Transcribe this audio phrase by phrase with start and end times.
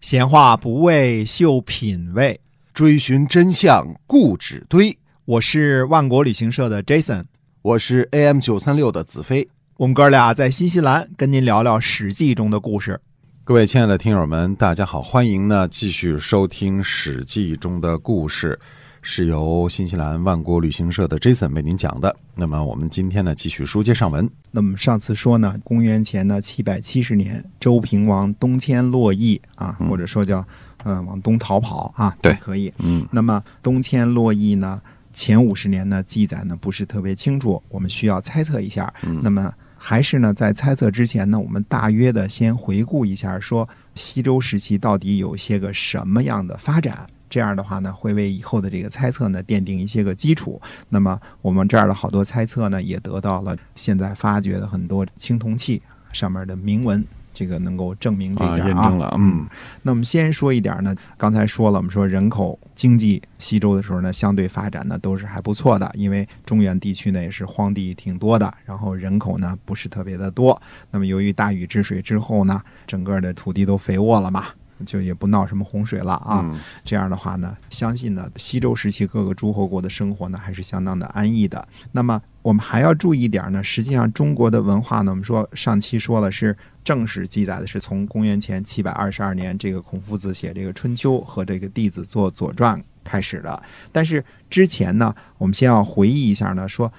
[0.00, 2.40] 闲话不为秀品味，
[2.72, 4.96] 追寻真相固执堆。
[5.26, 7.24] 我是万国旅行社的 Jason，
[7.60, 9.46] 我是 AM 九三六的子飞。
[9.76, 12.98] 我们哥俩在新西兰跟您聊聊《史记》中的故事。
[13.44, 18.58] 各位亲爱的听友们，大家好，欢迎呢继续收听《史记》中的故事，
[19.02, 22.14] 是由新西兰万国旅行社的 Jason 为您讲的。
[22.34, 24.28] 那么我们今天呢继续书接上文。
[24.50, 30.44] 那么上次说呢，公元前呢七百七十年，周平王东迁洛邑啊，或者说叫
[30.84, 32.72] 呃往东逃跑啊，对可以。
[32.78, 34.80] 嗯，那么东迁洛邑呢，
[35.12, 38.92] 前五十年呢记载呢不是特别清楚，我们需要猜测一下。
[39.02, 47.06] 嗯那么还是呢，在猜测之前呢，我们大约的先回顾一下，说西周时期到底有些个什么样的发展。
[47.30, 50.60] 这样的话呢，会为以后的这个猜测呢奠定一些个基础。
[50.88, 55.80] 那么我们这儿的好多猜测呢，也得到了现在发掘的很多青铜器
[56.12, 59.46] 上面的铭文，这个能够证明这一啊，点验证了，嗯
[59.82, 70.60] 那我们先说一点呢，刚才说了，我们说人口经济西周的时候呢，相对发展呢都是还不错的，因为中原地区呢也是荒地挺多的，然后人口呢不是特别的多。
[70.90, 74.46] 那么由于大禹治水之后呢，整个的土地都肥沃了嘛。
[74.84, 81.66] 就也不闹什么洪水了啊，嗯这样的话呢，相信呢，西周时期各个诸侯国的生活呢还是相当的安逸的。
[81.92, 93.62] 那么我们还要注意一点呢，实际上中国的文化呢，我们说上期说了是正史记载的是从公元前七百二十二年，这个孔夫子写这个《春秋》和这个弟子做《左传》开始的。
[93.92, 96.90] 但是之前呢，我们先要回忆一下呢，说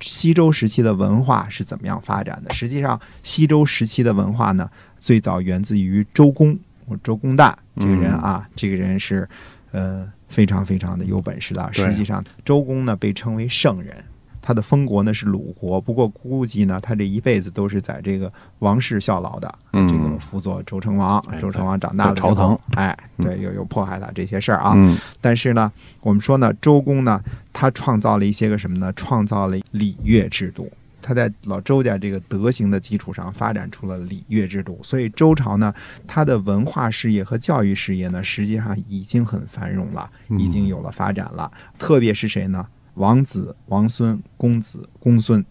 [0.00, 2.52] 西周时期的文化是怎么样发展的。
[2.52, 6.58] 实际上，西周时期的文化呢，最早源自于周公，
[6.90, 9.26] 或周公旦这个人啊，这个人是
[9.70, 11.70] 呃非常非常的有本事的。
[11.72, 13.96] 实际上，周公呢被称为圣人。
[14.42, 21.20] 他的封国呢是鲁国，不过估计呢，他这一辈子都是在这个王室效劳的，嗯这个辅佐周成王。
[21.30, 24.72] 哎周成王长大了在朝堂，哎，对，有有迫害他这些事儿啊。
[24.74, 28.90] 嗯但是呢，我们说呢，周公呢，他创造了一些个什么呢？
[28.94, 30.72] 创造了礼乐制度。
[31.02, 35.72] 他在老周家这个德行的基础上发展出了礼乐制度，所以周朝呢，
[36.06, 41.50] 它的文化事业和教育事业呢，实际上已经很繁荣了，已经有了发展了。
[41.78, 42.66] 特别是谁呢？
[42.94, 45.44] 王子、王孙、公子、公孙，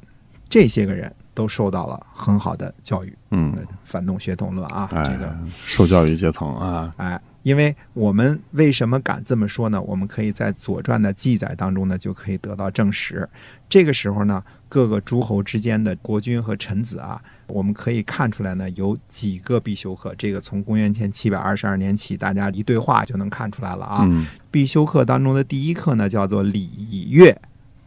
[0.50, 3.18] 这些个人都受到了很好的教育。
[3.32, 9.82] 嗯，反动血统论啊，哎这个，受教育阶层啊，哎，因为我们为什么敢这么说呢？
[9.82, 13.28] 我们可以在《左传》的记载当中呢，就可以得到证实。
[13.68, 20.14] 这个时候呢，各个诸侯之间的国君和臣子啊，我们可以看出来呢，有几个必修课。
[20.18, 24.02] 这个从公元前七百二十二年起，大家一对话就能看出来了啊。
[24.04, 27.36] 嗯必修课当中的第一课呢，叫做礼乐。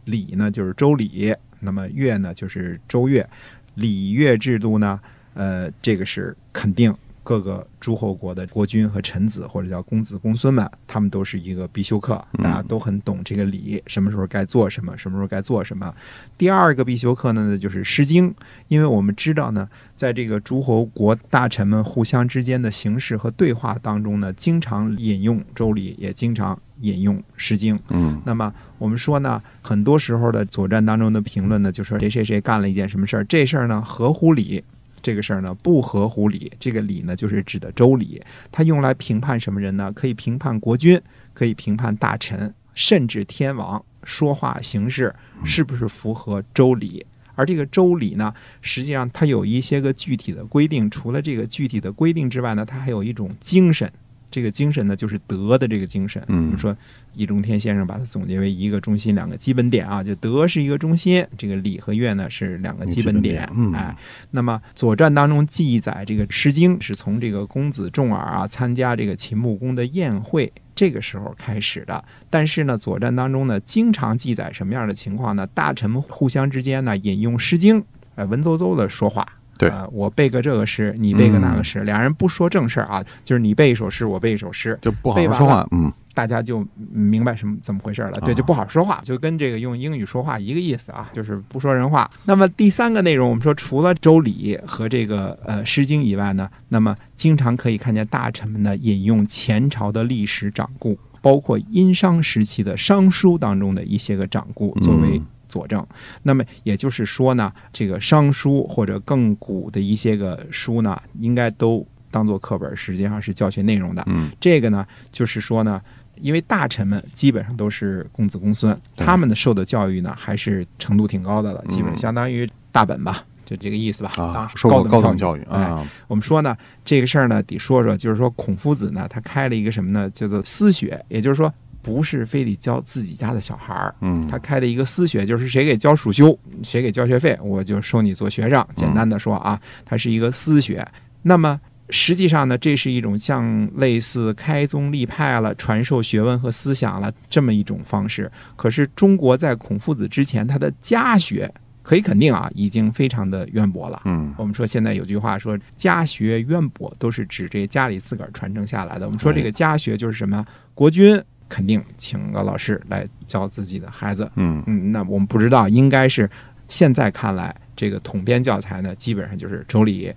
[0.05, 3.27] 礼呢就是周礼，那么乐呢就是周乐。
[3.75, 4.99] 礼乐制度呢，
[5.33, 15.93] 呃，这个是肯定各个诸侯国的国君和臣子，或者叫公子公孙们，他们都是一个必修课，大家都很懂这个礼，什么时候该做什么，什么时候该做什么。
[16.37, 18.29] 第二个必修课呢，就是《诗经》，
[18.67, 27.75] 因为我们知道呢，在这个诸侯国大臣们互相之间的形式和对话当中呢，经常引用周礼，也经常引用《诗经》。
[27.89, 34.63] 嗯那么我们说呢，很多时候的左传当中的评论呢，就说谁谁谁干了一件什么事儿，这事儿呢合乎理，
[35.03, 36.51] 这个事儿呢不合乎理。
[36.59, 38.19] 这个理呢，就是指的周礼，
[38.51, 39.91] 它用来评判什么人呢？
[39.91, 40.99] 可以评判国君，
[41.33, 45.13] 可以评判大臣，甚至天王说话行事
[45.45, 47.05] 是不是符合周礼。
[47.35, 53.91] 而这个周礼呢，实际上它有一些个具体的规定，除了这个具体的规定之外呢，它还有一种精神。
[54.33, 56.19] 这个精神呢，就是德的这个精神。
[56.27, 56.75] 嗯我们说
[57.13, 63.47] 易中天先生把它总结为一个中心，两个基本点啊，就德是一个中心，这个礼和乐呢是两个基本点。
[63.75, 63.95] 哎，
[64.31, 70.51] 那么《左传》当中记载这个《诗经》是从这个公子重耳啊参加这个秦穆公的宴会。
[70.75, 75.45] 这个时候开始的，但是呢，《左传》当中呢，经常记载什么样的情况呢？
[75.53, 77.79] 大臣们互相之间呢，引用《诗经》，
[78.15, 79.23] 呃，文绉绉的说话，
[79.57, 88.11] 对呃，我背个这个诗，你背个那个诗，俩人不说正事儿啊，就是你背一首诗，我背一首诗，就不好说话嗯大家就明白什么怎么回事了。
[88.21, 92.07] 对，啊就不好说话，就跟这个用英语说话一个意思啊，就是不说人话。
[92.25, 105.85] 那么第三个内容，我们说除了周礼和这个呃《诗经》以外呢，那么经常可以看见大臣们呢引用前朝的历史掌故，包括殷商时期的商书当中的一些个掌故作为嗯佐证。
[106.23, 114.03] 那么也就是说呢，这个商书或者更古的一些个书呢，应该都当做课本，实际上是教学内容的。
[114.07, 115.79] 嗯这个呢，就是说呢，
[116.15, 124.11] 因为大臣们基本上都是公子公孙，他们的受的教育呢，还是程度挺高的了，基本嗯相当于大本吧，就这个意思吧。
[124.17, 130.09] 啊，时受过高等等教育哎，啊，我们说呢，这个事儿呢得说说，就是说孔夫子呢，他开了一个什么呢？
[130.09, 131.51] 叫做私学，也就是说，
[131.83, 133.93] 不是非得教自己家的小孩儿。
[133.99, 138.65] 嗯，他开的一个私学，就是谁给交暑修，谁给交学费，我就收你做学生。
[138.73, 140.83] 简单的说啊，它是一个私学。
[141.21, 141.59] 那么
[141.89, 148.31] 实际上呢，这是一种像类似开宗立派了、传授学问和思想了这么一种方式。
[148.55, 154.01] 可是中国在孔夫子之前，他的家学可以肯定啊，已经非常的渊博了。
[154.05, 159.05] 嗯，我们说现在有句话说“家学渊博”，都是指这家里自个儿传承下来的。
[159.05, 160.45] 我们说这个家学就是什么？
[160.73, 164.29] 国君肯定请个老师来教自己的孩子。
[164.35, 166.29] 嗯，嗯，那我们不知道，应该是
[166.67, 170.07] 现在看来，这个统编教材呢，基本上就是《周礼》、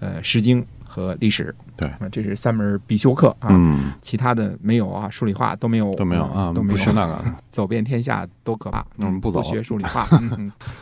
[0.00, 1.54] 呃《诗经》和历史。
[1.76, 3.48] 对啊，这是三门必修课啊。
[3.50, 10.06] 嗯，其他的没有啊，数理化都没有，都没有啊，都没有那个， 走遍天下多可怕，那我们不走学数理化。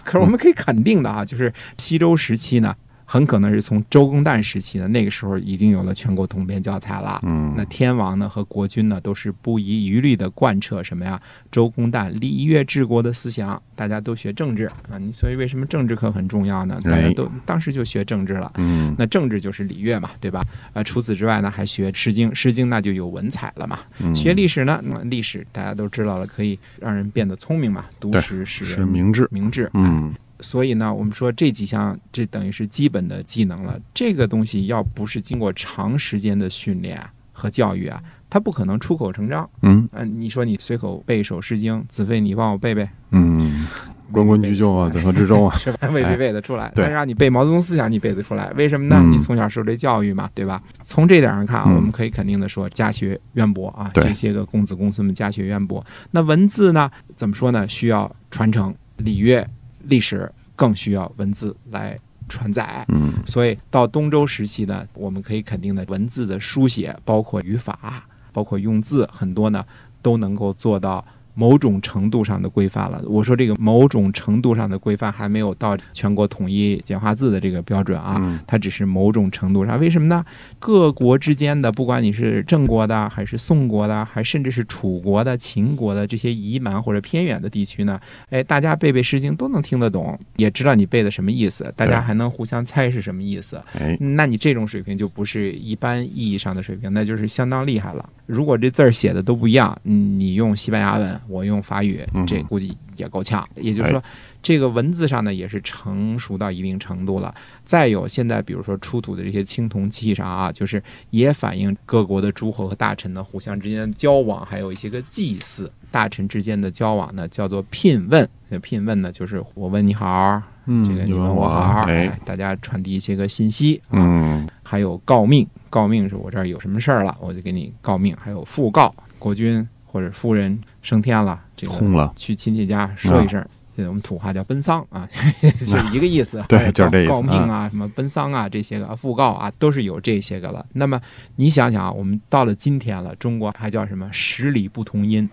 [0.05, 2.73] 可是我们可以肯定的啊，就是西周时期呢，
[3.05, 7.21] 很可能是从周公旦时期呢，那个时候已经有了全国统编教材了。
[7.23, 11.21] 嗯，那天王呢和国君呢都是不遗余力的贯彻什么呀？
[11.51, 14.99] 周公旦礼乐治国的思想，大家都学政治啊。
[14.99, 16.81] 你所以为什么政治课很重要呢？
[16.85, 18.51] 大家都当时就学政治了。
[18.57, 20.41] 嗯，那政治就是礼乐嘛，对吧？
[20.73, 23.81] 呃，除此之外呢，还学《诗经》，《诗经》那就有文采了嘛。
[24.01, 29.71] 嗯学历史呢，那历史大家都知道了，可以让人变得聪明嘛，读史使人明智，明智。
[29.75, 30.15] 嗯，
[30.45, 33.81] 所以呢，我们说这几项，这等于是基本的技能了。
[33.95, 37.03] 这个东西要不是经过长时间的训练
[37.33, 39.49] 和教育啊，它不可能出口成章。
[39.63, 43.67] 嗯，嗯、你说你随口背一首《诗经》，子非，你帮我背背，嗯，
[44.13, 45.89] 关关雎鸠啊，在河之洲啊， 是吧？
[45.89, 46.71] 未必背得出来。
[46.75, 48.97] 对但是让你背毛泽东思想，你背得出来，为什么呢？
[49.01, 50.63] 嗯你从小受这教育嘛，对吧？
[50.83, 55.85] 从这点上看啊，嗯我们可以肯定的说，家学渊博啊，这些个公子公孙们家学渊博。
[56.11, 57.67] 那文字呢，怎么说呢？
[57.67, 59.49] 需要传承，礼乐、
[59.89, 61.99] 历史更需要文字来
[62.29, 62.85] 传载。
[62.89, 69.65] 嗯，所以到东周时期呢，我们可以肯定的，文字的书写，包括语法，包括用字，很多呢
[70.01, 71.05] 都能够做到
[71.35, 73.03] 某种程度上的规范了。
[73.07, 79.79] 我说这个某种程度上的规范还没有到全国统一简化字的这个标准啊，嗯它只是某种程度上。
[79.79, 80.25] 为什么呢？
[80.59, 93.61] 各国之间的，不管你是郑国的，还是宋国的，还甚至是楚国的、秦国的这些夷蛮或者偏远的地区呢，哎，大家背背《诗经》都能听得懂，也知道你背的什么意思，大家还能互相猜是什么意思。
[93.79, 98.09] 哎，那你这种水平就不是一般意义上的水平，那就是相当厉害了。
[98.27, 103.47] 如果这字儿写的都不一样，嗯你用西班牙文，我用法语嗯，这估计也够呛。
[103.57, 104.03] 也就是说，
[104.43, 107.35] 这个文字上呢也是成熟到一定程度了。
[107.65, 115.71] 再有，现在比如说出土的这些青铜器上啊，就是也反映各国的诸侯和大臣呢互相之间的交往，还有一些个祭祀。
[115.91, 118.29] 大臣之间的交往呢，叫做聘问。
[118.51, 121.87] 这聘问呢，就是我问你好，嗯，这个你问问我好，
[122.25, 123.81] 大家传递一些个信息。
[123.89, 128.17] 啊嗯，还有告命，告命是我这儿有什么事儿了，我就给你告命。
[128.21, 133.45] 还有复告，国君或者夫人升天了，这个轰了，去亲戚家说一声。
[133.75, 135.09] 现在我们土话叫奔丧啊，
[135.43, 136.45] 就一个意思。
[136.47, 140.65] 对就是这意思告命啊，什么奔丧啊，这些个啊讣告啊，都是有这些个了。
[140.75, 141.01] 那么
[141.35, 145.29] 你想想啊，我们到了今天了，中国还叫什么十里不同音，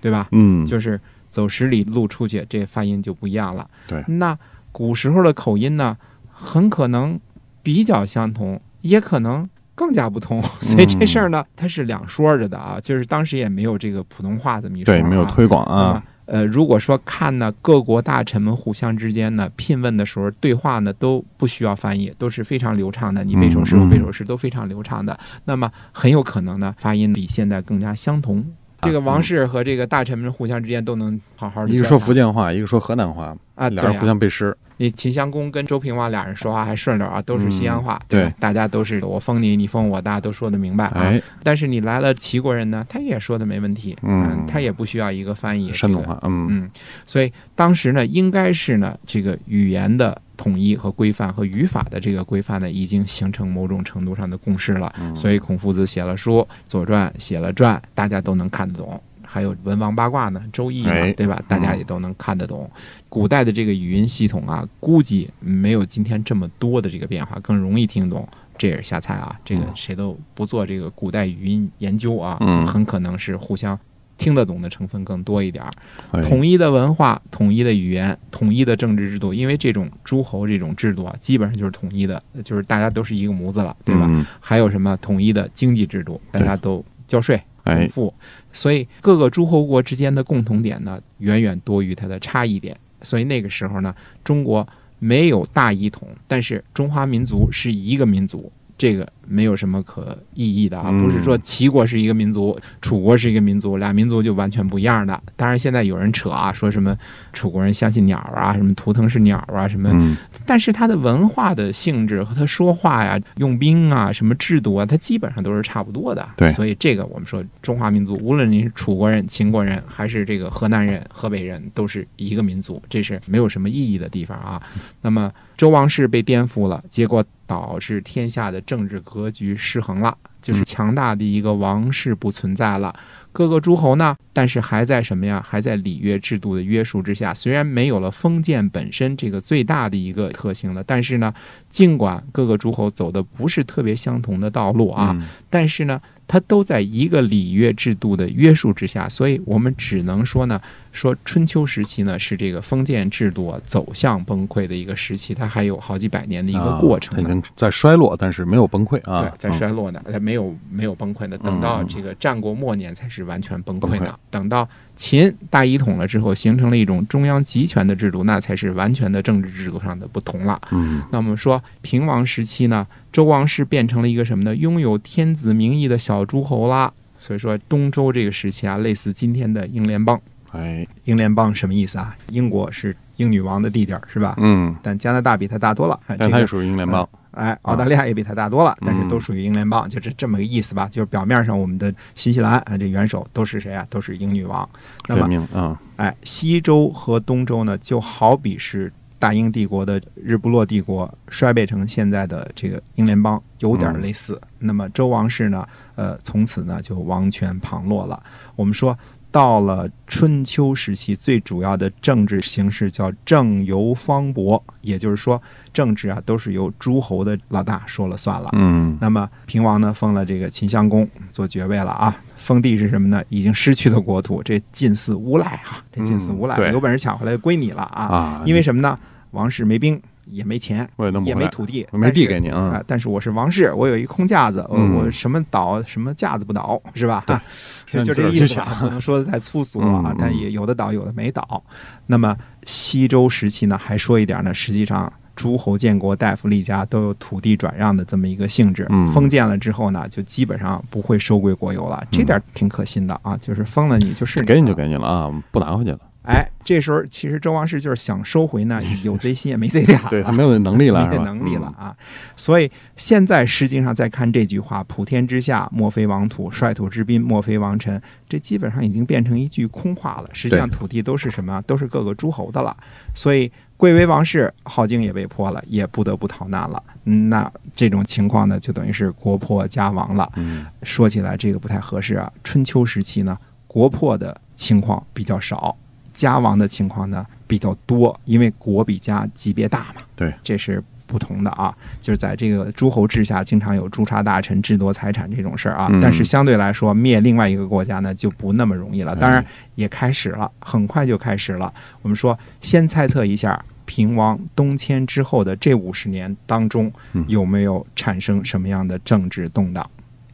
[0.00, 0.28] 对吧？
[0.32, 0.98] 嗯，就是
[1.28, 3.68] 走十里路出去，这发音就不一样了。
[3.86, 4.38] 对那
[4.72, 5.94] 古时候的口音呢，
[6.32, 7.20] 很可能
[7.62, 10.42] 比较相同，也可能更加不通。
[10.62, 12.78] 所以这事儿呢，它是两说着的啊。
[12.80, 16.04] 就是当时也没有这个普通话这么一说、啊，对，没有推广啊啊，。
[16.26, 23.22] 呃，如果说看呢，各国大臣们互相之间呢聘问的时候，对话呢都不需要翻译，都是非常流畅的。
[23.22, 25.18] 你背首诗，嗯我背首诗，都非常流畅的。
[25.44, 28.44] 那么很有可能呢，发音比现在更加相同。
[28.84, 31.68] 这个王室和这个大臣们互相之间都能好好的。
[31.68, 41.00] 一个说福建话，一个说河南话，啊，俩人互相背诗，你秦襄公跟周平王俩人说话还顺溜啊，都是西安话，嗯对大家都是我封你，你封我，大家都说的明白啊。
[41.00, 44.44] 哎，但是你来了齐国人呢，他也说的没问题，嗯。
[44.46, 46.46] 他也不需要一个翻译，山东话，嗯。
[46.50, 46.70] 嗯，
[47.06, 54.92] 所以当时呢，应该是呢，这个语言的统一和规范和语法的这个规范呢，已经形成某种程度上的共识了。
[54.98, 59.00] 嗯所以孔夫子写了书，《左传》写了传，大家都能看得懂。
[59.26, 61.42] 还有文王八卦呢，《周易》对吧？
[61.48, 62.70] 大家也都能看得懂。
[63.08, 68.28] 古代的这个语音系统啊，估计没有今天这么多的这个变化，更容易听懂。
[68.56, 73.76] 这也是瞎猜啊，这个嗯谁都不做这个古代语音研究啊，嗯很可能是互相
[74.24, 75.70] 听得懂的成分更多一点儿。
[76.12, 84.06] 哎统一的文化、统一的语言、统一的政治制度，因为这种诸侯这种制度啊，基本上就是统一的，就是大家都是一个模子了，对吧？
[84.08, 87.40] 嗯还有什么统一的经济制度，大家都交税。
[87.64, 88.14] 哎共，富，
[88.52, 92.76] 所以各个诸侯国之间的共同点呢，远远多于它的差异点。
[93.02, 94.66] 所以那个时候呢，中国
[94.98, 98.50] 没有大一统，但是中华民族是一个民族。
[98.76, 105.20] 这个没有什么可意义的啊，嗯不是说齐国是一个民族，楚国是一个民族，俩民族就完全不一样的。
[105.36, 106.96] 当然，现在有人扯啊，说什么
[107.32, 110.16] 楚国人相信鸟啊，什么图腾是鸟啊，什么，嗯
[110.46, 116.26] 但是他的文化的性质和他说话呀、用兵啊、什么制度啊，它基本上都是差不多的。
[116.36, 124.62] 对所以这个我们说中华民族，无论你是楚国人、秦国人，还是这个河南人、河北人，都是一个民族，这是没有什么意义的地方啊。
[125.00, 132.92] 那么周王室被颠覆了，结果导致天下的政治格局失衡了，就是强大的一个王室不存在了。
[133.32, 135.44] 各个诸侯呢，但是还在什么呀？
[135.48, 137.32] 还在礼乐制度的约束之下。
[137.32, 141.32] 虽然没有了封建本身这个最大的一个特性了，但是呢，
[141.68, 150.60] 尽管各个诸侯走的不是特别相同的道路啊，嗯但是呢，它都在一个礼乐制度的约束之下，所以我们只能说呢，
[150.92, 157.22] 说春秋时期呢是这个封建制度啊走向崩溃的一个时期，它还有好几百年的一个过程呢。
[157.22, 159.20] 啊它已经在衰落，但是没有崩溃啊。
[159.20, 164.18] 对，在衰落呢，它没有没有崩溃的，等到这个战国末年才是完全崩溃崩溃的。
[164.30, 170.60] 等到秦大一统了之后，形成了一种中央集权的制度，那才是完全的政治制度上的不同了。
[170.70, 174.54] 嗯那我们说平王时期呢，周王室变成了一个什么呢？
[174.54, 176.92] 拥有天子名义的小诸侯啦。
[177.16, 180.20] 所以说东周这个时期啊，类似今天的英联邦。
[180.52, 182.14] 哎英联邦什么意思啊？
[182.28, 184.34] 英国是英女王的地点儿是吧？
[184.38, 185.98] 嗯，但加拿大比它大多了。
[186.06, 187.08] 哎这个但它也属于英联邦。
[187.34, 190.88] 哎，澳大利亚也比它大多了，但是嗯都属于英联邦，就是这么个意思吧。
[190.88, 193.86] 就是表面上我们的新西兰啊，这元首都是谁啊？
[193.90, 194.68] 都是英女王。
[195.08, 204.40] 那任么，命啊，哎，西周和东周呢，就好比是大英帝国的日不落帝国衰败成现在的这个英联邦，有点类似。
[204.58, 208.22] 那么周王室呢，呃，从此呢就王权旁落了。
[208.56, 208.96] 我们说。
[209.34, 218.48] 到了春秋时期，最主要的政治形式叫政由方伯，也就是说，政治啊都是由诸侯的老大说了算了。
[218.52, 223.20] 嗯那么平王呢封了这个秦襄公做爵位了啊，封地是什么呢？
[223.28, 228.04] 已经失去的国土，这近似无赖啊，这近似无赖，嗯有本事抢回来归你了啊！
[228.04, 228.96] 啊，因为什么呢？
[229.32, 232.82] 王室没兵，也没钱，我也弄不，也没土地，我没地给你啊。
[232.86, 237.22] 但是我是王室，我有一空架子，我、嗯我什么倒什么架子不倒，是吧？
[237.26, 237.36] 对
[238.00, 240.16] 哈就这意思吧，抢不能说的太粗俗了啊嗯。
[240.18, 241.62] 但也有的倒，有的没倒。
[242.06, 248.86] 那么西周时期呢，还说一点呢，实际上诸侯建国、大夫立家都有土地转让的这么一个性质。
[248.90, 253.36] 嗯封建了之后呢，就基本上不会收归国有了，这点挺可信的啊。
[253.36, 255.98] 就是封了你就是给你就给你了啊，不拿回去了。
[256.24, 261.06] 哎，这时候其实周王室就是想收回呢， 有贼心也没贼胆了，对他没有能力了？
[261.12, 261.86] 没能力了嗯。
[261.86, 261.96] 啊。
[262.36, 270.28] 所以现在实际上再看这句话“普天之下，莫非王土；率土之滨，莫非王臣”，这基本上已经变成一句空话了。
[270.32, 271.60] 实际上，土地都是什么？
[271.66, 272.74] 都是各个诸侯的了。
[273.14, 276.82] 所以贵为王室，镐京也被破了，也不得不逃难了。
[277.04, 280.32] 嗯那这种情况呢，就等于是国破家亡了。
[280.36, 282.32] 嗯说起来这个不太合适啊。
[282.42, 285.76] 春秋时期呢，国破的情况比较少，
[286.14, 290.00] 家亡的情况呢比较多，因为国比家级别大嘛。
[290.16, 291.76] 对，这是不同的啊。
[292.00, 295.88] 就是在这个诸侯制下，经常有诛杀大臣、制夺财产这种事儿啊。
[295.90, 299.14] 嗯但是相对来说，灭另外一个国家呢就不那么容易了。
[299.16, 299.44] 当然
[299.74, 301.70] 也开始了，很快就开始了。
[302.00, 303.62] 我们说，先猜测一下。
[303.86, 309.86] 平王东迁之后的这五十年当中嗯，有没有产生什么样的政治动荡？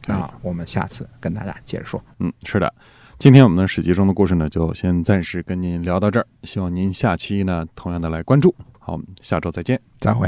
[0.07, 2.01] 那我们下次跟大家接着说。
[2.19, 2.73] 嗯，是的。
[3.21, 8.55] 今天我们的史记中的故事呢，就先暂时跟您聊到这儿，希望您下期呢同样的来关注。
[8.79, 9.79] 好，我们下周再见。
[9.99, 10.27] 再会。